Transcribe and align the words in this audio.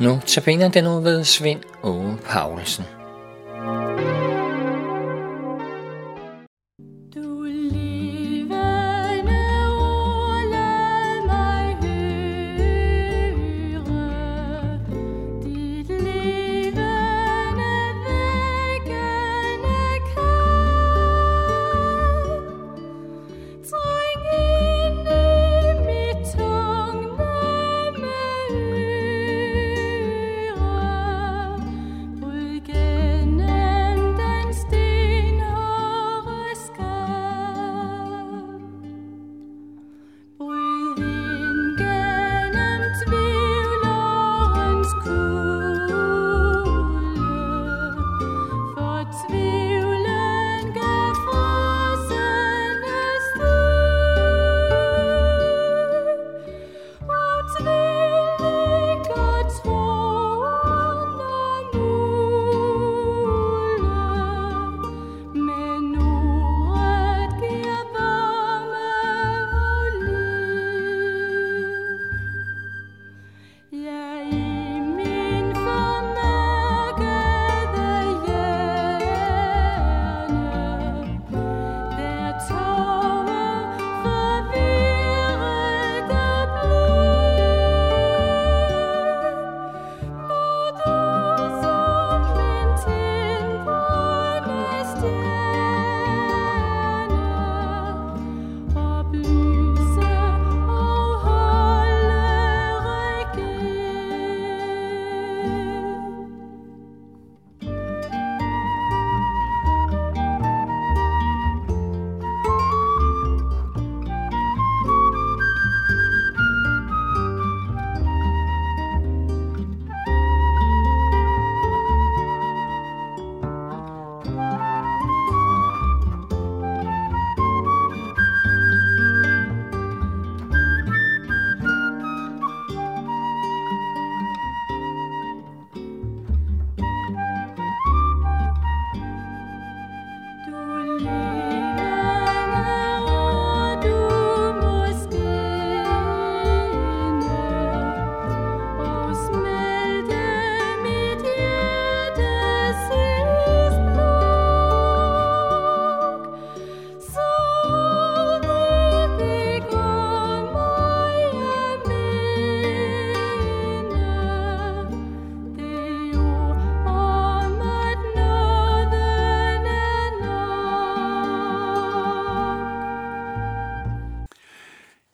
Nu 0.00 0.20
tabiner 0.26 0.68
den 0.68 0.86
ud 0.86 1.02
ved 1.02 1.24
Svend 1.24 1.60
Åge 1.82 2.18
Paulsen. 2.24 2.99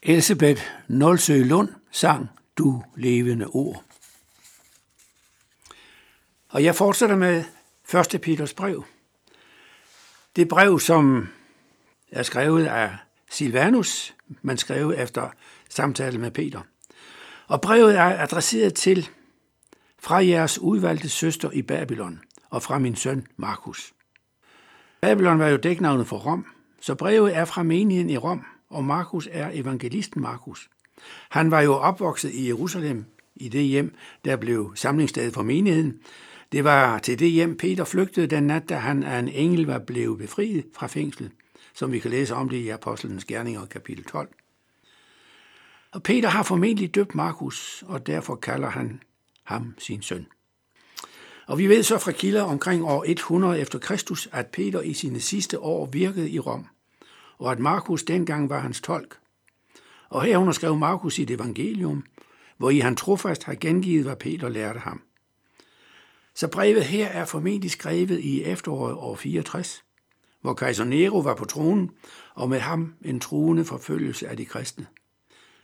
Elisabeth 0.09 0.61
Nolsø 0.87 1.43
Lund 1.43 1.69
sang 1.91 2.29
Du 2.57 2.83
levende 2.95 3.45
ord. 3.45 3.83
Og 6.49 6.63
jeg 6.63 6.75
fortsætter 6.75 7.15
med 7.15 7.43
1. 8.13 8.21
Peters 8.21 8.53
brev. 8.53 8.83
Det 10.35 10.47
brev, 10.47 10.79
som 10.79 11.27
er 12.11 12.23
skrevet 12.23 12.65
af 12.65 12.97
Silvanus, 13.29 14.15
man 14.41 14.57
skrev 14.57 14.93
efter 14.97 15.29
samtale 15.69 16.17
med 16.17 16.31
Peter. 16.31 16.61
Og 17.47 17.61
brevet 17.61 17.95
er 17.97 18.19
adresseret 18.19 18.73
til 18.73 19.09
fra 19.99 20.25
jeres 20.25 20.59
udvalgte 20.59 21.09
søster 21.09 21.51
i 21.51 21.61
Babylon 21.61 22.19
og 22.49 22.63
fra 22.63 22.79
min 22.79 22.95
søn 22.95 23.27
Markus. 23.37 23.93
Babylon 25.01 25.39
var 25.39 25.47
jo 25.47 25.57
dæknavnet 25.57 26.07
for 26.07 26.17
Rom, 26.17 26.45
så 26.81 26.95
brevet 26.95 27.35
er 27.35 27.45
fra 27.45 27.63
menigheden 27.63 28.09
i 28.09 28.17
Rom, 28.17 28.45
og 28.69 28.83
Markus 28.83 29.27
er 29.31 29.49
evangelisten 29.53 30.21
Markus. 30.21 30.69
Han 31.29 31.51
var 31.51 31.61
jo 31.61 31.73
opvokset 31.73 32.31
i 32.33 32.47
Jerusalem, 32.47 33.05
i 33.35 33.49
det 33.49 33.63
hjem, 33.63 33.95
der 34.25 34.35
blev 34.35 34.71
samlingssted 34.75 35.31
for 35.31 35.43
menigheden. 35.43 35.99
Det 36.51 36.63
var 36.63 36.99
til 36.99 37.19
det 37.19 37.31
hjem, 37.31 37.57
Peter 37.57 37.83
flygtede 37.83 38.27
den 38.27 38.43
nat, 38.43 38.69
da 38.69 38.75
han 38.75 39.03
af 39.03 39.19
en 39.19 39.27
engel 39.27 39.65
var 39.65 39.79
blevet 39.79 40.17
befriet 40.17 40.65
fra 40.73 40.87
fængslet, 40.87 41.31
som 41.73 41.91
vi 41.91 41.99
kan 41.99 42.11
læse 42.11 42.35
om 42.35 42.49
det 42.49 42.57
i 42.57 42.69
Apostlenes 42.69 43.25
Gerninger, 43.25 43.65
kapitel 43.65 44.03
12. 44.03 44.29
Og 45.91 46.03
Peter 46.03 46.29
har 46.29 46.43
formentlig 46.43 46.95
døbt 46.95 47.15
Markus, 47.15 47.83
og 47.87 48.07
derfor 48.07 48.35
kalder 48.35 48.69
han 48.69 49.01
ham 49.43 49.73
sin 49.77 50.01
søn. 50.01 50.25
Og 51.47 51.57
vi 51.57 51.67
ved 51.67 51.83
så 51.83 51.97
fra 51.97 52.11
kilder 52.11 52.41
omkring 52.43 52.83
år 52.85 53.05
100 53.07 53.59
efter 53.59 53.79
Kristus, 53.79 54.29
at 54.31 54.47
Peter 54.47 54.81
i 54.81 54.93
sine 54.93 55.19
sidste 55.19 55.59
år 55.59 55.85
virkede 55.85 56.29
i 56.29 56.39
Rom 56.39 56.67
og 57.39 57.51
at 57.51 57.59
Markus 57.59 58.03
dengang 58.03 58.49
var 58.49 58.59
hans 58.59 58.81
tolk. 58.81 59.19
Og 60.09 60.23
her 60.23 60.51
skrev 60.51 60.77
Markus 60.77 61.13
sit 61.13 61.31
evangelium, 61.31 62.03
hvor 62.57 62.69
i 62.69 62.79
han 62.79 62.95
trofast 62.95 63.43
har 63.43 63.55
gengivet, 63.55 64.05
hvad 64.05 64.15
Peter 64.15 64.49
lærte 64.49 64.79
ham. 64.79 65.01
Så 66.35 66.47
brevet 66.47 66.83
her 66.83 67.07
er 67.07 67.25
formentlig 67.25 67.71
skrevet 67.71 68.19
i 68.19 68.43
efteråret 68.43 68.95
år 68.95 69.15
64, 69.15 69.83
hvor 70.41 70.53
kejser 70.53 70.83
Nero 70.83 71.19
var 71.19 71.35
på 71.35 71.45
tronen, 71.45 71.91
og 72.35 72.49
med 72.49 72.59
ham 72.59 72.93
en 73.01 73.19
truende 73.19 73.65
forfølgelse 73.65 74.27
af 74.27 74.37
de 74.37 74.45
kristne. 74.45 74.87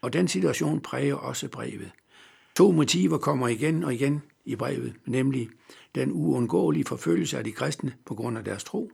Og 0.01 0.13
den 0.13 0.27
situation 0.27 0.81
præger 0.81 1.15
også 1.15 1.47
brevet. 1.47 1.91
To 2.55 2.71
motiver 2.71 3.17
kommer 3.17 3.47
igen 3.47 3.83
og 3.83 3.93
igen 3.93 4.21
i 4.45 4.55
brevet, 4.55 4.95
nemlig 5.05 5.49
den 5.95 6.11
uundgåelige 6.11 6.85
forfølgelse 6.85 7.37
af 7.37 7.43
de 7.43 7.51
kristne 7.51 7.93
på 8.05 8.15
grund 8.15 8.37
af 8.37 8.43
deres 8.43 8.63
tro, 8.63 8.91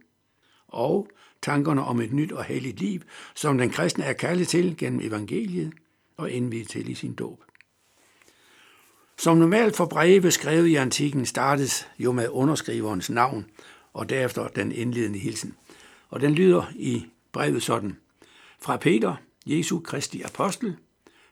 og 0.69 1.07
tankerne 1.41 1.83
om 1.83 2.01
et 2.01 2.13
nyt 2.13 2.31
og 2.31 2.43
helligt 2.43 2.79
liv, 2.79 3.01
som 3.35 3.57
den 3.57 3.69
kristne 3.69 4.03
er 4.03 4.13
kaldet 4.13 4.47
til 4.47 4.77
gennem 4.77 5.01
evangeliet 5.01 5.73
og 6.17 6.31
indvidet 6.31 6.69
til 6.69 6.89
i 6.89 6.95
sin 6.95 7.13
dåb. 7.13 7.43
Som 9.17 9.37
normalt 9.37 9.75
for 9.75 9.85
breve 9.85 10.31
skrevet 10.31 10.67
i 10.67 10.75
antikken 10.75 11.25
startes 11.25 11.87
jo 11.99 12.11
med 12.11 12.27
underskriverens 12.29 13.09
navn 13.09 13.45
og 13.93 14.09
derefter 14.09 14.47
den 14.47 14.71
indledende 14.71 15.19
hilsen. 15.19 15.55
Og 16.09 16.21
den 16.21 16.33
lyder 16.33 16.63
i 16.75 17.05
brevet 17.31 17.63
sådan. 17.63 17.97
Fra 18.61 18.77
Peter, 18.77 19.15
Jesu 19.45 19.79
Kristi 19.79 20.21
apostel, 20.21 20.75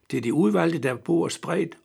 til 0.10 0.24
de 0.24 0.34
udvalgte, 0.34 0.80
der 0.80 0.96
bor 0.96 1.28
spredt 1.28 1.78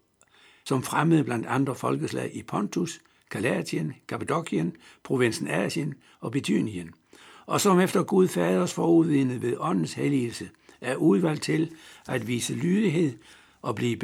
som 0.65 0.83
fremmede 0.83 1.25
blandt 1.25 1.47
andre 1.47 1.75
folkeslag 1.75 2.31
i 2.35 2.43
Pontus, 2.43 3.01
Galatien, 3.29 3.95
Kappadokien, 4.09 4.77
provinsen 5.03 5.49
Asien 5.49 5.95
og 6.21 6.33
Bithynien– 6.33 6.91
og 7.47 7.61
som 7.61 7.81
efter 7.81 8.03
Gud 8.03 8.29
Faders 8.29 8.73
forudvindede 8.73 9.43
ved 9.43 9.57
åndens 9.59 9.95
helligelse 9.95 10.51
er 10.81 10.97
udvalgt 10.97 11.43
til 11.43 11.71
at 12.09 12.27
vise 12.27 12.55
lydighed 12.55 13.19
og 13.63 13.75
blive 13.75 13.97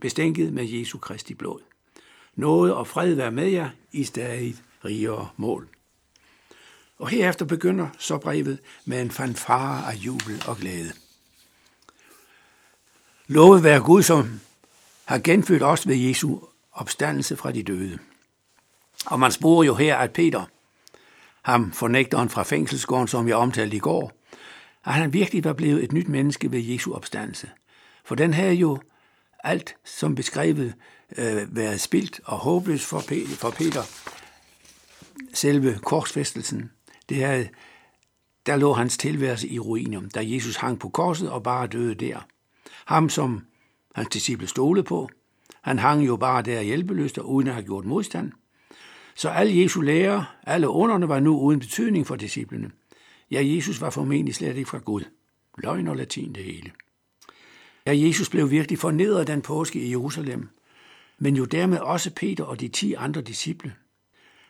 bestænket 0.00 0.52
med 0.52 0.64
Jesu 0.64 0.98
Kristi 0.98 1.34
blod. 1.34 1.60
Noget 2.36 2.74
og 2.74 2.86
fred 2.86 3.14
være 3.14 3.30
med 3.30 3.48
jer 3.48 3.70
i 3.92 4.04
stadig 4.04 4.54
rigere 4.84 5.28
mål. 5.36 5.68
Og 6.98 7.08
herefter 7.08 7.44
begynder 7.44 7.88
så 7.98 8.18
brevet 8.18 8.58
med 8.84 9.02
en 9.02 9.10
fanfare 9.10 9.92
af 9.92 9.96
jubel 9.96 10.42
og 10.46 10.56
glæde. 10.56 10.92
Lovet 13.26 13.64
være 13.64 13.80
Gud, 13.80 14.02
som 14.02 14.40
har 15.04 15.18
genfødt 15.18 15.62
os 15.62 15.88
ved 15.88 15.96
Jesu 15.96 16.38
opstandelse 16.72 17.36
fra 17.36 17.52
de 17.52 17.62
døde. 17.62 17.98
Og 19.06 19.20
man 19.20 19.32
sporer 19.32 19.64
jo 19.64 19.74
her, 19.74 19.96
at 19.96 20.12
Peter, 20.12 20.44
ham 21.42 21.72
fornægteren 21.72 22.28
fra 22.28 22.42
fængselsgården, 22.42 23.08
som 23.08 23.28
jeg 23.28 23.36
omtalte 23.36 23.76
i 23.76 23.80
går, 23.80 24.12
at 24.84 24.92
han 24.92 25.12
virkelig 25.12 25.44
var 25.44 25.52
blevet 25.52 25.84
et 25.84 25.92
nyt 25.92 26.08
menneske 26.08 26.52
ved 26.52 26.60
Jesu 26.60 26.92
opstandelse. 26.92 27.50
For 28.04 28.14
den 28.14 28.34
havde 28.34 28.54
jo 28.54 28.78
alt 29.44 29.76
som 29.84 30.14
beskrevet 30.14 30.74
øh, 31.18 31.56
været 31.56 31.80
spildt 31.80 32.20
og 32.24 32.38
håbløst 32.38 32.84
for, 32.84 33.02
Peter, 33.08 33.36
for 33.36 33.50
Peter. 33.50 33.82
Selve 35.34 35.78
korsfæstelsen, 35.82 36.70
det 37.08 37.16
havde, 37.16 37.48
der 38.46 38.56
lå 38.56 38.72
hans 38.72 38.98
tilværelse 38.98 39.48
i 39.48 39.58
ruinum, 39.58 40.10
da 40.10 40.20
Jesus 40.22 40.56
hang 40.56 40.78
på 40.78 40.88
korset 40.88 41.30
og 41.30 41.42
bare 41.42 41.66
døde 41.66 41.94
der. 41.94 42.26
Ham, 42.84 43.08
som 43.08 43.46
hans 43.94 44.08
disciple 44.08 44.46
stolede 44.46 44.84
på, 44.84 45.08
han 45.62 45.78
hang 45.78 46.06
jo 46.06 46.16
bare 46.16 46.42
der 46.42 46.60
hjælpeløst 46.60 47.18
og 47.18 47.30
uden 47.30 47.48
at 47.48 47.54
have 47.54 47.64
gjort 47.64 47.84
modstand. 47.84 48.32
Så 49.14 49.28
alle 49.28 49.62
Jesu 49.62 49.80
lærer, 49.80 50.36
alle 50.46 50.68
underne 50.68 51.08
var 51.08 51.20
nu 51.20 51.40
uden 51.40 51.60
betydning 51.60 52.06
for 52.06 52.16
disciplene. 52.16 52.70
Ja, 53.30 53.40
Jesus 53.44 53.80
var 53.80 53.90
formentlig 53.90 54.34
slet 54.34 54.56
ikke 54.56 54.70
fra 54.70 54.78
Gud. 54.78 55.02
Løgn 55.58 55.88
og 55.88 55.96
latin 55.96 56.32
det 56.34 56.44
hele. 56.44 56.70
Ja, 57.86 57.92
Jesus 57.96 58.28
blev 58.28 58.50
virkelig 58.50 58.78
fornedret 58.78 59.26
den 59.26 59.42
påske 59.42 59.80
i 59.80 59.90
Jerusalem, 59.90 60.48
men 61.18 61.36
jo 61.36 61.44
dermed 61.44 61.78
også 61.78 62.10
Peter 62.10 62.44
og 62.44 62.60
de 62.60 62.68
ti 62.68 62.94
andre 62.94 63.22
disciple, 63.22 63.74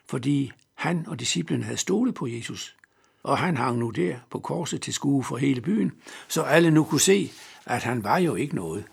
fordi 0.09 0.51
han 0.73 1.07
og 1.07 1.19
disciplen 1.19 1.63
havde 1.63 1.77
stolet 1.77 2.15
på 2.15 2.27
Jesus, 2.27 2.75
og 3.23 3.37
han 3.37 3.57
hang 3.57 3.77
nu 3.77 3.89
der 3.89 4.15
på 4.29 4.39
korset 4.39 4.81
til 4.81 4.93
skue 4.93 5.23
for 5.23 5.37
hele 5.37 5.61
byen, 5.61 5.91
så 6.27 6.41
alle 6.41 6.71
nu 6.71 6.83
kunne 6.83 7.01
se, 7.01 7.31
at 7.65 7.83
han 7.83 8.03
var 8.03 8.17
jo 8.17 8.35
ikke 8.35 8.55
noget. 8.55 8.83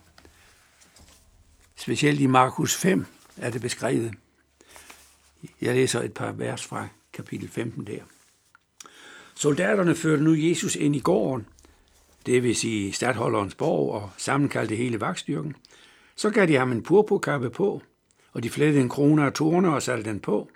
Specielt 1.76 2.20
i 2.20 2.26
Markus 2.26 2.76
5 2.76 3.06
er 3.36 3.50
det 3.50 3.62
beskrevet. 3.62 4.14
Jeg 5.60 5.74
læser 5.74 6.00
et 6.02 6.14
par 6.14 6.32
vers 6.32 6.66
fra 6.66 6.88
kapitel 7.12 7.48
15 7.48 7.86
der. 7.86 8.02
Soldaterne 9.34 9.94
førte 9.94 10.22
nu 10.22 10.34
Jesus 10.34 10.76
ind 10.76 10.96
i 10.96 11.00
gården, 11.00 11.46
det 12.26 12.42
vil 12.42 12.56
sige 12.56 12.92
stadholderens 12.92 13.54
borg, 13.54 13.92
og 13.92 14.10
sammenkaldte 14.16 14.74
hele 14.74 15.00
vagtstyrken. 15.00 15.56
Så 16.16 16.30
gav 16.30 16.46
de 16.46 16.56
ham 16.56 16.72
en 16.72 16.82
purpurkappe 16.82 17.50
på, 17.50 17.82
og 18.32 18.42
de 18.42 18.50
flettede 18.50 18.82
en 18.82 18.88
krone 18.88 19.26
af 19.26 19.32
torne 19.32 19.74
og 19.74 19.82
satte 19.82 20.04
den 20.04 20.20
på. 20.20 20.50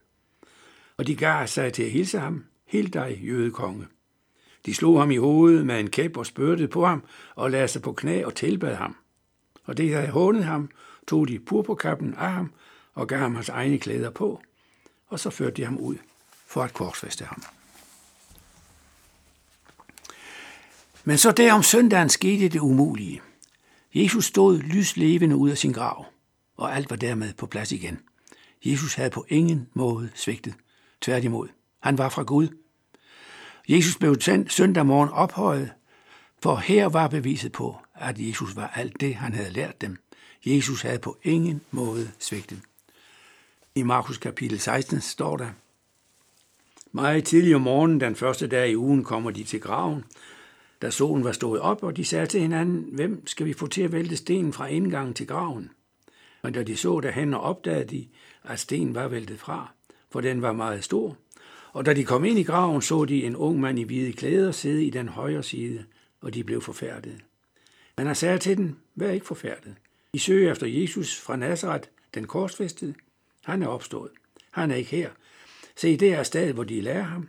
Og 0.97 1.07
de 1.07 1.17
gav 1.17 1.47
sig 1.47 1.73
til 1.73 1.83
at 1.83 1.91
hilse 1.91 2.19
ham, 2.19 2.45
helt 2.67 2.95
dig, 2.95 3.21
jødekonge. 3.25 3.87
De 4.67 4.75
slog 4.75 5.01
ham 5.01 5.11
i 5.11 5.17
hovedet 5.17 5.67
med 5.67 5.81
en 5.81 5.91
kæp 5.91 6.17
og 6.17 6.27
spyttede 6.27 6.69
på 6.69 6.87
ham 6.87 7.05
og 7.35 7.51
lagde 7.51 7.69
sig 7.69 7.83
på 7.83 7.93
knæ 7.93 8.25
og 8.25 8.35
tilbad 8.35 8.75
ham. 8.75 8.97
Og 9.65 9.77
det 9.77 9.95
havde 9.95 10.09
hånet 10.09 10.45
ham, 10.45 10.71
tog 11.09 11.29
de 11.29 11.39
purpurkappen 11.39 12.15
af 12.15 12.33
ham 12.33 12.53
og 12.95 13.09
gav 13.09 13.19
ham 13.19 13.35
hans 13.35 13.49
egne 13.49 13.79
klæder 13.79 14.11
på, 14.11 14.43
og 15.09 15.21
så 15.21 15.31
førte 15.31 15.57
de 15.57 15.65
ham 15.65 15.77
ud 15.77 15.97
for 16.47 16.63
at 16.63 16.75
korsfeste 16.75 17.25
ham. 17.25 17.43
Men 21.05 21.19
så 21.19 21.33
der 21.33 21.53
om 21.53 21.63
søndagen 21.63 22.09
skete 22.09 22.49
det 22.49 22.61
umulige. 22.61 23.23
Jesus 23.95 24.25
stod 24.25 24.59
lyslevende 24.59 25.37
ud 25.37 25.51
af 25.51 25.59
sin 25.59 25.73
grav, 25.73 26.07
og 26.57 26.77
alt 26.77 26.91
var 26.91 26.97
dermed 26.97 27.35
på 27.35 27.47
plads 27.47 27.73
igen. 27.73 27.99
Jesus 28.65 28.95
havde 28.95 29.11
på 29.11 29.27
ingen 29.29 29.69
måde 29.75 30.11
svigtet. 30.15 30.55
Tværtimod, 31.01 31.49
han 31.81 31.99
var 31.99 32.09
fra 32.09 32.23
Gud. 32.23 32.49
Jesus 33.69 33.97
blev 33.97 34.17
søndag 34.49 34.87
morgen 34.87 35.11
ophøjet, 35.11 35.73
for 36.43 36.57
her 36.57 36.87
var 36.87 37.09
beviset 37.09 37.53
på, 37.53 37.77
at 37.95 38.19
Jesus 38.19 38.57
var 38.57 38.67
alt 38.67 39.01
det, 39.01 39.15
han 39.15 39.33
havde 39.33 39.51
lært 39.51 39.81
dem. 39.81 39.97
Jesus 40.47 40.83
havde 40.83 40.99
på 40.99 41.19
ingen 41.23 41.61
måde 41.71 42.11
svigtet. 42.19 42.61
I 43.77 43.83
Markus 43.83 44.19
kapitel 44.19 44.61
16 44.61 45.01
står 45.01 45.37
der, 45.37 45.51
Meget 46.93 47.25
tidlig 47.25 47.55
om 47.55 47.61
morgenen, 47.61 48.01
den 48.01 48.17
første 48.17 48.47
dag 48.47 48.71
i 48.71 48.77
ugen, 48.77 49.05
kommer 49.05 49.31
de 49.31 49.45
til 49.45 49.61
graven, 49.61 50.05
da 50.83 50.91
solen 50.91 51.25
var 51.25 51.33
stået 51.33 51.61
op, 51.61 51.83
og 51.83 51.97
de 51.97 52.05
sagde 52.05 52.27
til 52.27 52.41
hinanden, 52.41 52.89
hvem 52.93 53.27
skal 53.27 53.47
vi 53.47 53.53
få 53.53 53.67
til 53.67 53.83
at 53.83 53.93
vælte 53.93 54.17
stenen 54.17 54.53
fra 54.53 54.67
indgangen 54.67 55.15
til 55.15 55.27
graven? 55.27 55.71
Men 56.43 56.53
da 56.53 56.63
de 56.63 56.77
så 56.77 57.01
derhen 57.01 57.35
og 57.35 57.41
opdagede 57.41 57.85
de, 57.85 58.09
at 58.45 58.61
stenen 58.61 58.95
var 58.95 59.09
væltet 59.09 59.39
fra, 59.39 59.73
for 60.11 60.21
den 60.21 60.43
var 60.43 60.53
meget 60.53 60.85
stor. 60.85 61.17
Og 61.73 61.87
da 61.87 61.95
de 61.95 62.05
kom 62.05 62.25
ind 62.25 62.39
i 62.39 62.43
graven, 62.43 62.83
så 62.83 63.05
de 63.05 63.25
en 63.25 63.37
ung 63.37 63.61
mand 63.61 63.79
i 63.79 63.83
hvide 63.83 64.13
klæder 64.13 64.53
sidde 64.53 64.85
i 64.85 64.91
den 64.91 65.09
højre 65.09 65.43
side, 65.43 65.85
og 66.21 66.35
de 66.35 66.45
blev 66.45 66.61
forfærdet. 66.61 67.17
Men 67.97 68.07
han 68.07 68.17
sagde 68.17 68.39
til 68.39 68.57
dem, 68.57 68.77
vær 68.95 69.11
ikke 69.11 69.27
forfærdet. 69.27 69.75
I 70.13 70.19
søger 70.19 70.53
efter 70.53 70.67
Jesus 70.67 71.21
fra 71.21 71.37
Nazareth, 71.37 71.89
den 72.15 72.27
korsfæstede. 72.27 72.95
Han 73.45 73.63
er 73.63 73.67
opstået. 73.67 74.11
Han 74.51 74.71
er 74.71 74.75
ikke 74.75 74.91
her. 74.91 75.11
Se, 75.77 75.97
det 75.97 76.13
er 76.13 76.23
stedet, 76.23 76.55
hvor 76.55 76.65
de 76.65 76.81
lærer 76.81 77.03
ham. 77.03 77.29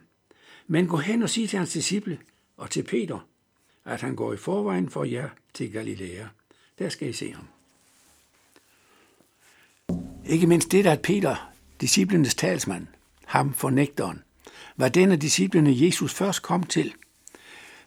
Men 0.67 0.87
gå 0.87 0.97
hen 0.97 1.23
og 1.23 1.29
sig 1.29 1.49
til 1.49 1.57
hans 1.57 1.71
disciple 1.71 2.19
og 2.57 2.69
til 2.69 2.83
Peter, 2.83 3.27
at 3.85 4.01
han 4.01 4.15
går 4.15 4.33
i 4.33 4.37
forvejen 4.37 4.89
for 4.89 5.03
jer 5.03 5.29
til 5.53 5.71
Galilea. 5.71 6.25
Der 6.79 6.89
skal 6.89 7.09
I 7.09 7.13
se 7.13 7.33
ham. 7.33 7.47
Ikke 10.25 10.47
mindst 10.47 10.71
det, 10.71 10.87
at 10.87 11.01
Peter, 11.01 11.51
disciplenes 11.81 12.35
talsmand, 12.35 12.87
ham 13.25 13.53
fornægteren, 13.53 14.23
var 14.77 14.89
den 14.89 15.11
af 15.11 15.19
disciplene 15.19 15.85
Jesus 15.85 16.13
først 16.13 16.41
kom 16.41 16.63
til, 16.63 16.93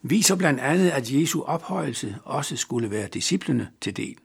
viser 0.03 0.37
blandt 0.37 0.61
andet, 0.61 0.91
at 0.91 1.13
Jesu 1.13 1.43
ophøjelse 1.43 2.17
også 2.25 2.57
skulle 2.57 2.91
være 2.91 3.09
disciplene 3.09 3.71
til 3.81 3.97
del. 3.97 4.17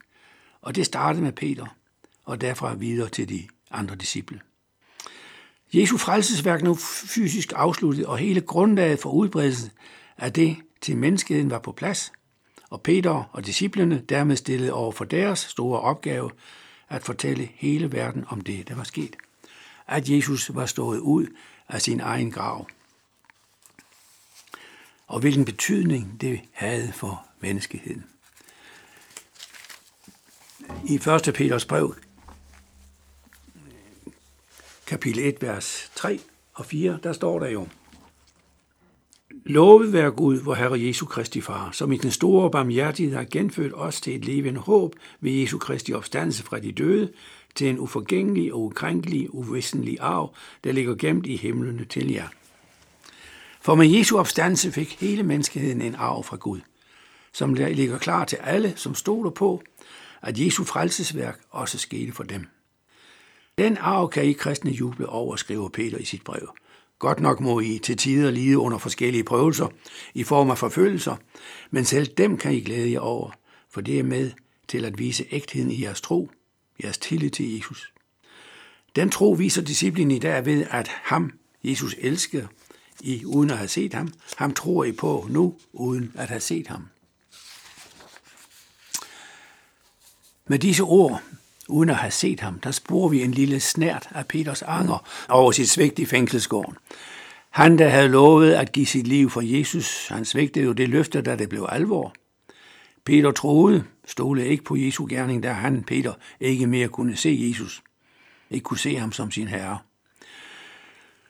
Og 0.62 0.76
det 0.76 0.86
startede 0.86 1.24
med 1.24 1.32
Peter, 1.32 1.78
og 2.24 2.42
derfra 2.42 2.74
videre 2.74 3.10
til 3.10 3.30
de 3.30 3.48
andre 3.74 3.96
disciple. 3.96 4.42
Jesu 5.74 5.98
frelsesværk 5.98 6.62
nu 6.62 6.76
fysisk 6.76 7.54
afsluttet, 7.56 8.06
og 8.06 8.18
hele 8.18 8.42
grundlaget 8.42 9.00
for 9.00 9.10
udbredelsen 9.10 9.72
af 10.18 10.34
det 10.34 10.58
til 10.82 10.98
menneskeheden 10.98 11.50
var 11.50 11.60
på 11.60 11.72
plads, 11.72 12.12
og 12.70 12.82
Peter 12.82 13.30
og 13.32 13.46
disciplene 13.46 14.04
dermed 14.10 14.36
stillede 14.36 14.74
over 14.74 14.92
for 14.92 15.06
deres 15.06 15.40
store 15.40 15.80
opgave 15.80 16.32
at 16.90 17.04
fortælle 17.04 17.50
hele 17.56 17.92
verden 17.92 18.26
om 18.28 18.42
det, 18.42 18.68
der 18.68 18.76
var 18.76 18.84
sket. 18.84 19.16
At 19.88 20.10
Jesus 20.10 20.56
var 20.56 20.66
stået 20.66 21.00
ud 21.00 21.28
af 21.70 21.82
sin 21.82 22.00
egen 22.00 22.32
grav. 22.32 22.68
Og 25.08 25.20
hvilken 25.20 25.46
betydning 25.46 26.22
det 26.22 26.42
havde 26.52 26.92
for 26.92 27.26
menneskeheden. 27.40 28.06
I 30.86 30.96
1. 30.96 31.34
Peters 31.36 31.66
brev, 31.66 31.96
kapitel 34.88 35.24
1, 35.24 35.42
vers 35.42 35.92
3 35.96 36.20
og 36.54 36.66
4, 36.66 37.00
der 37.04 37.14
står 37.14 37.40
der 37.40 37.48
jo, 37.48 37.68
Lovet 39.46 39.94
være 39.94 40.12
Gud, 40.12 40.38
vor 40.38 40.54
Herre 40.54 40.82
Jesu 40.82 41.06
Kristi 41.06 41.42
Far, 41.42 41.72
som 41.72 41.92
i 41.92 41.98
den 41.98 42.12
store 42.12 42.52
barmhjertighed 42.52 43.16
har 43.16 43.26
genfødt 43.32 43.74
os 43.76 44.02
til 44.02 44.16
et 44.16 44.26
levende 44.26 44.60
håb 44.60 44.96
ved 45.20 45.32
Jesu 45.32 45.58
Kristi 45.58 45.94
opstandelse 45.94 46.44
fra 46.44 46.60
de 46.60 46.72
døde, 46.72 47.12
til 47.56 47.70
en 47.70 47.80
uforgængelig 47.80 48.54
og 48.54 48.62
ukrænkelig, 48.62 49.34
uvisselig 49.34 49.98
arv, 50.00 50.36
der 50.64 50.72
ligger 50.72 50.96
gemt 50.96 51.26
i 51.26 51.36
himlene 51.36 51.86
til 51.86 52.12
jer. 52.12 52.28
For 53.62 53.76
med 53.76 53.88
Jesu 53.88 54.18
opstandelse 54.18 54.72
fik 54.72 54.98
hele 55.00 55.24
menneskeheden 55.24 55.82
en 55.82 55.96
arv 55.96 56.24
fra 56.24 56.36
Gud, 56.36 56.60
som 57.34 57.54
ligger 57.54 57.98
klar 57.98 58.26
til 58.26 58.36
alle, 58.36 58.74
som 58.76 58.96
stoler 58.96 59.30
på, 59.30 59.64
at 60.22 60.40
Jesu 60.40 60.64
frelsesværk 60.64 61.40
også 61.50 61.78
skete 61.78 62.12
for 62.12 62.24
dem. 62.24 62.46
Den 63.58 63.78
arv 63.78 64.10
kan 64.10 64.26
I 64.26 64.34
kristne 64.34 64.72
juble 64.72 65.10
over, 65.10 65.36
skriver 65.36 65.70
Peter 65.70 65.98
i 65.98 66.06
sit 66.06 66.24
brev. 66.24 66.56
Godt 67.00 67.20
nok 67.20 67.40
må 67.40 67.60
I 67.60 67.80
til 67.84 67.98
tider 67.98 68.32
lide 68.32 68.58
under 68.58 68.78
forskellige 68.78 69.24
prøvelser 69.24 69.68
i 70.14 70.24
form 70.24 70.50
af 70.50 70.58
forfølgelser, 70.58 71.16
men 71.72 71.86
selv 71.86 72.08
dem 72.08 72.38
kan 72.38 72.54
I 72.54 72.62
glæde 72.62 72.92
jer 72.92 73.00
over, 73.00 73.32
for 73.70 73.82
det 73.82 74.00
er 74.00 74.04
med 74.04 74.32
til 74.68 74.86
at 74.86 75.00
vise 75.00 75.26
ægtheden 75.32 75.72
i 75.72 75.84
jeres 75.84 76.02
tro, 76.02 76.30
jeres 76.84 76.98
tillid 76.98 77.30
til 77.30 77.56
Jesus. 77.56 77.94
Den 78.96 79.10
tro 79.10 79.32
viser 79.32 79.62
disciplinen 79.62 80.12
i 80.12 80.20
dag 80.20 80.46
ved, 80.46 80.66
at 80.70 80.88
ham, 80.88 81.32
Jesus 81.64 81.96
elsker, 82.00 82.48
I 83.02 83.26
uden 83.26 83.50
at 83.50 83.58
have 83.58 83.68
set 83.68 83.94
ham. 83.94 84.14
Ham 84.38 84.54
tror 84.54 84.84
I 84.84 84.92
på 84.92 85.28
nu, 85.30 85.56
uden 85.74 86.12
at 86.16 86.28
have 86.28 86.40
set 86.40 86.68
ham. 86.68 86.88
Med 90.48 90.60
disse 90.60 90.84
ord 90.84 91.22
uden 91.70 91.90
at 91.90 91.96
have 91.96 92.12
set 92.12 92.40
ham, 92.40 92.60
der 92.60 92.72
sporer 92.72 93.10
vi 93.10 93.24
en 93.24 93.32
lille 93.32 93.60
snært 93.60 94.10
af 94.12 94.28
Peters 94.28 94.62
anger 94.62 95.08
over 95.30 95.52
sit 95.52 95.70
svigt 95.70 96.00
i 96.00 96.06
fængselsgården. 96.06 96.76
Han, 97.50 97.78
der 97.78 97.90
havde 97.90 98.10
lovet 98.10 98.52
at 98.52 98.72
give 98.72 98.86
sit 98.86 99.08
liv 99.08 99.30
for 99.30 99.42
Jesus, 99.42 100.08
han 100.08 100.26
svigtede 100.26 100.66
jo 100.66 100.72
det 100.72 100.90
løfte, 100.90 101.22
da 101.22 101.36
det 101.36 101.50
blev 101.50 101.68
alvor. 101.70 102.14
Peter 103.06 103.32
troede, 103.32 103.84
stolede 104.06 104.48
ikke 104.48 104.64
på 104.64 104.76
Jesu 104.76 105.06
gerning, 105.10 105.44
da 105.44 105.52
han, 105.52 105.84
Peter, 105.84 106.14
ikke 106.40 106.68
mere 106.68 106.88
kunne 106.88 107.16
se 107.16 107.46
Jesus. 107.50 107.84
ikke 108.50 108.64
kunne 108.64 108.80
se 108.80 108.96
ham 108.96 109.12
som 109.12 109.32
sin 109.32 109.48
herre. 109.48 109.78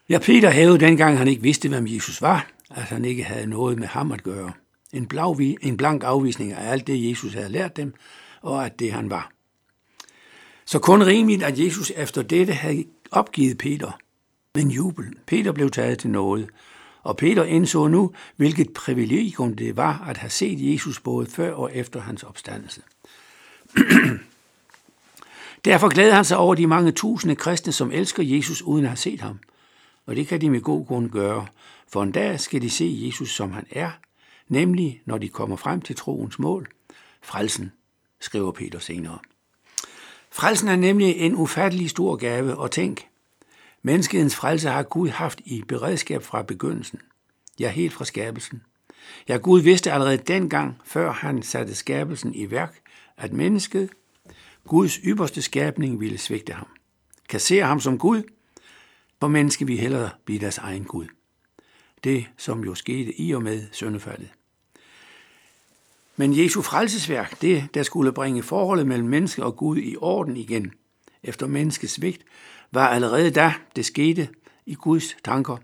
Ja, 0.09 0.19
Peter 0.19 0.49
havde 0.49 0.79
dengang 0.79 1.17
han 1.17 1.27
ikke 1.27 1.41
vidste, 1.41 1.69
hvem 1.69 1.87
Jesus 1.87 2.21
var, 2.21 2.47
at 2.69 2.83
han 2.83 3.05
ikke 3.05 3.23
havde 3.23 3.47
noget 3.47 3.79
med 3.79 3.87
ham 3.87 4.11
at 4.11 4.23
gøre. 4.23 4.51
En, 4.93 5.07
blag, 5.07 5.57
en 5.61 5.77
blank 5.77 6.03
afvisning 6.03 6.53
af 6.53 6.71
alt 6.71 6.87
det, 6.87 7.09
Jesus 7.09 7.33
havde 7.33 7.49
lært 7.49 7.77
dem, 7.77 7.93
og 8.41 8.65
at 8.65 8.79
det 8.79 8.91
han 8.91 9.09
var. 9.09 9.31
Så 10.65 10.79
kun 10.79 11.05
rimeligt, 11.05 11.43
at 11.43 11.59
Jesus 11.59 11.91
efter 11.95 12.21
dette 12.21 12.53
havde 12.53 12.85
opgivet 13.11 13.57
Peter. 13.57 13.91
Men 14.55 14.71
jubel. 14.71 15.05
Peter 15.27 15.51
blev 15.51 15.69
taget 15.69 15.99
til 15.99 16.09
noget, 16.09 16.49
og 17.03 17.17
Peter 17.17 17.43
indså 17.43 17.87
nu, 17.87 18.11
hvilket 18.35 18.73
privilegium 18.73 19.55
det 19.55 19.77
var 19.77 20.05
at 20.07 20.17
have 20.17 20.29
set 20.29 20.73
Jesus 20.73 20.99
både 20.99 21.25
før 21.25 21.53
og 21.53 21.75
efter 21.75 22.01
hans 22.01 22.23
opstandelse. 22.23 22.81
Derfor 25.65 25.89
glæder 25.89 26.13
han 26.13 26.25
sig 26.25 26.37
over 26.37 26.55
de 26.55 26.67
mange 26.67 26.91
tusinde 26.91 27.35
kristne, 27.35 27.71
som 27.73 27.91
elsker 27.91 28.23
Jesus 28.23 28.61
uden 28.61 28.85
at 28.85 28.89
have 28.89 28.97
set 28.97 29.21
ham. 29.21 29.39
Og 30.05 30.15
det 30.15 30.27
kan 30.27 30.41
de 30.41 30.49
med 30.49 30.61
god 30.61 30.85
grund 30.85 31.09
gøre, 31.09 31.47
for 31.87 32.03
en 32.03 32.11
dag 32.11 32.39
skal 32.39 32.61
de 32.61 32.69
se 32.69 33.01
Jesus, 33.05 33.35
som 33.35 33.51
han 33.51 33.65
er, 33.71 33.91
nemlig 34.47 35.01
når 35.05 35.17
de 35.17 35.29
kommer 35.29 35.55
frem 35.55 35.81
til 35.81 35.95
troens 35.95 36.39
mål, 36.39 36.67
frelsen, 37.21 37.71
skriver 38.19 38.51
Peter 38.51 38.79
senere. 38.79 39.19
Frelsen 40.35 40.67
er 40.67 40.75
nemlig 40.75 41.17
en 41.17 41.35
ufattelig 41.35 41.89
stor 41.89 42.15
gave, 42.15 42.55
og 42.55 42.71
tænk, 42.71 43.07
menneskehedens 43.81 44.35
frelse 44.35 44.69
har 44.69 44.83
Gud 44.83 45.09
haft 45.09 45.41
i 45.45 45.63
beredskab 45.67 46.23
fra 46.23 46.41
begyndelsen, 46.41 46.99
ja 47.59 47.69
helt 47.69 47.93
fra 47.93 48.05
skabelsen. 48.05 48.61
Ja, 49.27 49.37
Gud 49.37 49.61
vidste 49.61 49.91
allerede 49.91 50.17
dengang, 50.17 50.81
før 50.85 51.11
han 51.11 51.43
satte 51.43 51.75
skabelsen 51.75 52.35
i 52.35 52.51
værk, 52.51 52.79
at 53.17 53.33
mennesket, 53.33 53.89
Guds 54.67 54.95
ypperste 54.95 55.41
skabning, 55.41 55.99
ville 55.99 56.17
svigte 56.17 56.53
ham. 56.53 56.67
Kassere 57.29 57.65
ham 57.65 57.79
som 57.79 57.97
Gud, 57.97 58.23
for 59.19 59.27
mennesket 59.27 59.67
vil 59.67 59.77
hellere 59.77 60.09
blive 60.25 60.39
deres 60.39 60.57
egen 60.57 60.83
Gud. 60.83 61.05
Det, 62.03 62.25
som 62.37 62.63
jo 62.63 62.75
skete 62.75 63.21
i 63.21 63.31
og 63.31 63.43
med 63.43 63.63
søndefaldet. 63.71 64.29
Men 66.15 66.37
Jesu 66.37 66.61
frelsesværk, 66.61 67.41
det 67.41 67.67
der 67.73 67.83
skulle 67.83 68.11
bringe 68.11 68.43
forholdet 68.43 68.87
mellem 68.87 69.07
menneske 69.07 69.43
og 69.43 69.55
Gud 69.55 69.77
i 69.77 69.95
orden 69.97 70.37
igen, 70.37 70.73
efter 71.23 71.47
menneskets 71.47 71.93
svigt, 71.93 72.25
var 72.71 72.87
allerede 72.87 73.31
da 73.31 73.53
det 73.75 73.85
skete 73.85 74.29
i 74.65 74.75
Guds 74.75 75.15
tanker. 75.23 75.57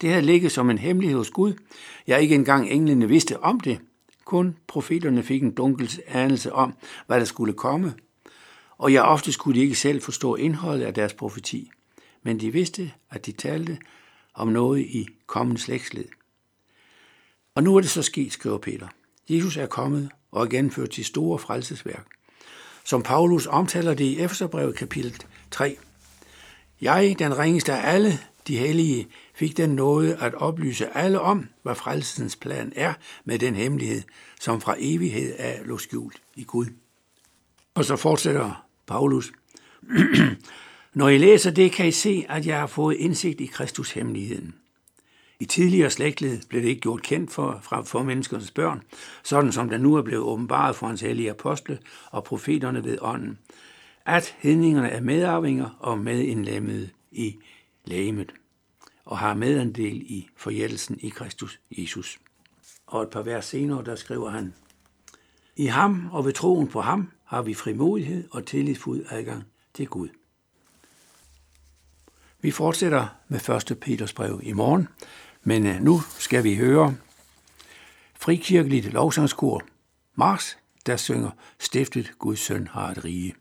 Det 0.00 0.10
havde 0.10 0.22
ligget 0.22 0.52
som 0.52 0.70
en 0.70 0.78
hemmelighed 0.78 1.18
hos 1.18 1.30
Gud. 1.30 1.54
Ja, 2.06 2.16
ikke 2.16 2.34
engang 2.34 2.70
englene 2.70 3.08
vidste 3.08 3.40
om 3.40 3.60
det. 3.60 3.80
Kun 4.24 4.56
profeterne 4.66 5.22
fik 5.22 5.42
en 5.42 5.54
dunkel 5.54 6.00
anelse 6.08 6.52
om, 6.52 6.74
hvad 7.06 7.18
der 7.18 7.24
skulle 7.24 7.52
komme. 7.52 7.94
Og 8.78 8.92
jeg 8.92 9.02
ofte 9.02 9.32
skulle 9.32 9.60
de 9.60 9.64
ikke 9.64 9.74
selv 9.74 10.02
forstå 10.02 10.36
indholdet 10.36 10.84
af 10.84 10.94
deres 10.94 11.14
profeti. 11.14 11.70
Men 12.22 12.40
de 12.40 12.52
vidste, 12.52 12.92
at 13.10 13.26
de 13.26 13.32
talte 13.32 13.78
om 14.34 14.48
noget 14.48 14.80
i 14.80 15.06
kommende 15.26 15.60
slægtsled. 15.60 16.04
Og 17.54 17.62
nu 17.62 17.76
er 17.76 17.80
det 17.80 17.90
så 17.90 18.02
sket, 18.02 18.32
skriver 18.32 18.58
Peter. 18.58 18.88
Jesus 19.30 19.56
er 19.56 19.66
kommet 19.66 20.10
og 20.30 20.42
er 20.42 20.48
genført 20.48 20.90
til 20.90 21.04
store 21.04 21.38
frelsesværk. 21.38 22.06
Som 22.84 23.02
Paulus 23.02 23.46
omtaler 23.46 23.94
det 23.94 24.04
i 24.04 24.20
Efeserbrevet 24.20 24.76
kapitel 24.76 25.22
3. 25.50 25.76
Jeg, 26.80 27.16
den 27.18 27.38
ringeste 27.38 27.72
af 27.72 27.94
alle 27.94 28.18
de 28.46 28.58
hellige, 28.58 29.08
fik 29.34 29.56
den 29.56 29.70
nåde 29.70 30.16
at 30.16 30.34
oplyse 30.34 30.96
alle 30.96 31.20
om, 31.20 31.48
hvad 31.62 31.74
frelsens 31.74 32.36
plan 32.36 32.72
er 32.76 32.94
med 33.24 33.38
den 33.38 33.54
hemmelighed, 33.54 34.02
som 34.40 34.60
fra 34.60 34.76
evighed 34.78 35.34
er 35.38 35.64
lå 35.64 35.78
skjult 35.78 36.22
i 36.36 36.44
Gud. 36.44 36.66
Og 37.74 37.84
så 37.84 37.96
fortsætter 37.96 38.66
Paulus. 38.86 39.32
Når 40.94 41.08
I 41.08 41.18
læser 41.18 41.50
det, 41.50 41.72
kan 41.72 41.88
I 41.88 41.90
se, 41.90 42.26
at 42.28 42.46
jeg 42.46 42.58
har 42.58 42.66
fået 42.66 42.96
indsigt 42.96 43.40
i 43.40 43.46
Kristus 43.46 43.90
hemmeligheden. 43.90 44.54
I 45.40 45.44
tidligere 45.44 45.90
slægtled 45.90 46.40
blev 46.48 46.62
det 46.62 46.68
ikke 46.68 46.80
gjort 46.80 47.02
kendt 47.02 47.32
for, 47.32 47.60
fra, 47.62 47.82
for 47.82 48.02
menneskernes 48.02 48.50
børn, 48.50 48.82
sådan 49.22 49.52
som 49.52 49.68
der 49.68 49.78
nu 49.78 49.94
er 49.94 50.02
blevet 50.02 50.24
åbenbaret 50.24 50.76
for 50.76 50.86
hans 50.86 51.00
hellige 51.00 51.30
apostle 51.30 51.78
og 52.10 52.24
profeterne 52.24 52.84
ved 52.84 52.98
ånden, 53.00 53.38
at 54.06 54.34
hedningerne 54.38 54.88
er 54.88 55.00
medarvinger 55.00 55.76
og 55.78 55.98
medindlemmede 55.98 56.90
i 57.12 57.36
lægemet 57.84 58.32
og 59.04 59.18
har 59.18 59.34
medandel 59.34 59.96
i 59.96 60.28
forjættelsen 60.36 60.98
i 61.00 61.08
Kristus 61.08 61.60
Jesus. 61.70 62.18
Og 62.86 63.02
et 63.02 63.10
par 63.10 63.22
vers 63.22 63.44
senere, 63.44 63.84
der 63.84 63.96
skriver 63.96 64.30
han, 64.30 64.54
I 65.56 65.66
ham 65.66 66.08
og 66.12 66.24
ved 66.24 66.32
troen 66.32 66.68
på 66.68 66.80
ham 66.80 67.10
har 67.24 67.42
vi 67.42 67.54
frimodighed 67.54 68.28
og 68.30 68.46
tillidsfuld 68.46 69.04
adgang 69.10 69.44
til 69.74 69.86
Gud. 69.86 70.08
Vi 72.40 72.50
fortsætter 72.50 73.06
med 73.28 73.70
1. 73.70 73.78
Peters 73.80 74.12
brev 74.12 74.40
i 74.42 74.52
morgen, 74.52 74.88
men 75.42 75.66
øh, 75.66 75.80
nu 75.80 76.00
skal 76.18 76.44
vi 76.44 76.56
høre 76.56 76.94
frikirkeligt 78.14 78.92
lovsangskor 78.92 79.62
Mars, 80.14 80.58
der 80.86 80.96
synger 80.96 81.30
Stiftet 81.58 82.12
Guds 82.18 82.40
søn 82.40 82.66
har 82.66 82.90
et 82.90 83.04
rige. 83.04 83.34